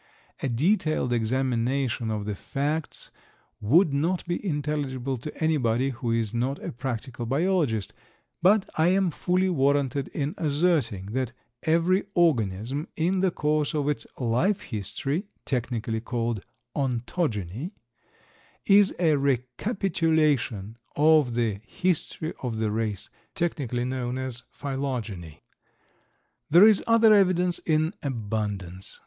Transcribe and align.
A 0.41 0.49
detailed 0.49 1.13
examination 1.13 2.09
of 2.09 2.25
the 2.25 2.33
facts 2.33 3.11
would 3.61 3.93
not 3.93 4.25
be 4.25 4.43
intelligible 4.43 5.15
to 5.17 5.37
anybody 5.43 5.91
who 5.91 6.09
is 6.09 6.33
not 6.33 6.57
a 6.63 6.71
practical 6.71 7.27
biologist; 7.27 7.93
but 8.41 8.67
I 8.77 8.87
am 8.87 9.11
fully 9.11 9.47
warranted 9.47 10.07
in 10.07 10.33
asserting 10.39 11.05
that 11.11 11.33
every 11.61 12.05
organism 12.15 12.87
in 12.95 13.19
the 13.19 13.29
course 13.29 13.75
of 13.75 13.87
its 13.87 14.07
life 14.19 14.61
history 14.61 15.27
(technically 15.45 16.01
called 16.01 16.43
ontogeny) 16.75 17.73
is 18.65 18.95
a 18.97 19.17
recapitulation 19.17 20.77
of 20.95 21.35
the 21.35 21.61
history 21.63 22.33
of 22.41 22.57
the 22.57 22.71
race—technically 22.71 23.85
known 23.85 24.17
as 24.17 24.45
phylogeny. 24.49 25.43
There 26.49 26.65
is 26.67 26.83
other 26.87 27.13
evidence 27.13 27.59
in 27.59 27.93
abundance. 28.01 28.99